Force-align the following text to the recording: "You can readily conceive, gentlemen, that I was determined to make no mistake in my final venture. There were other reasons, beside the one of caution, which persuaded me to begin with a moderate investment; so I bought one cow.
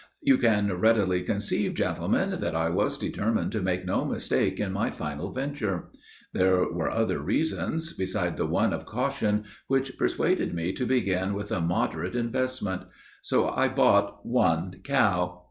"You 0.23 0.39
can 0.39 0.73
readily 0.79 1.21
conceive, 1.21 1.75
gentlemen, 1.75 2.39
that 2.39 2.55
I 2.55 2.71
was 2.71 2.97
determined 2.97 3.51
to 3.51 3.61
make 3.61 3.85
no 3.85 4.03
mistake 4.03 4.59
in 4.59 4.71
my 4.73 4.89
final 4.89 5.31
venture. 5.31 5.91
There 6.33 6.63
were 6.73 6.89
other 6.89 7.19
reasons, 7.19 7.93
beside 7.93 8.35
the 8.35 8.47
one 8.47 8.73
of 8.73 8.83
caution, 8.87 9.43
which 9.67 9.99
persuaded 9.99 10.55
me 10.55 10.73
to 10.73 10.87
begin 10.87 11.35
with 11.35 11.51
a 11.51 11.61
moderate 11.61 12.15
investment; 12.15 12.87
so 13.21 13.49
I 13.49 13.67
bought 13.69 14.25
one 14.25 14.79
cow. 14.83 15.39